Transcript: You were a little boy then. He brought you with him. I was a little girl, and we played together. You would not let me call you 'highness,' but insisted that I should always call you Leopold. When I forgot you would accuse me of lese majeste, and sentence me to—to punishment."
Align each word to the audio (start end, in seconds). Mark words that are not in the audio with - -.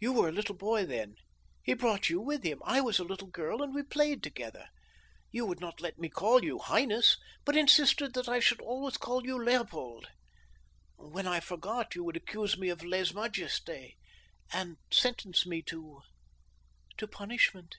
You 0.00 0.14
were 0.14 0.30
a 0.30 0.32
little 0.32 0.54
boy 0.54 0.86
then. 0.86 1.16
He 1.62 1.74
brought 1.74 2.08
you 2.08 2.22
with 2.22 2.42
him. 2.42 2.62
I 2.64 2.80
was 2.80 2.98
a 2.98 3.04
little 3.04 3.26
girl, 3.28 3.62
and 3.62 3.74
we 3.74 3.82
played 3.82 4.22
together. 4.22 4.68
You 5.30 5.44
would 5.44 5.60
not 5.60 5.82
let 5.82 5.98
me 5.98 6.08
call 6.08 6.42
you 6.42 6.58
'highness,' 6.58 7.18
but 7.44 7.54
insisted 7.54 8.14
that 8.14 8.30
I 8.30 8.40
should 8.40 8.62
always 8.62 8.96
call 8.96 9.26
you 9.26 9.36
Leopold. 9.38 10.08
When 10.96 11.26
I 11.26 11.40
forgot 11.40 11.94
you 11.94 12.02
would 12.04 12.16
accuse 12.16 12.56
me 12.56 12.70
of 12.70 12.82
lese 12.82 13.12
majeste, 13.12 13.92
and 14.54 14.78
sentence 14.90 15.44
me 15.44 15.60
to—to 15.60 17.06
punishment." 17.06 17.76